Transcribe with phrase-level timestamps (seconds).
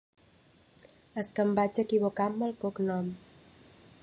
[1.23, 3.17] Es que em vaig equivocar amb el cognom.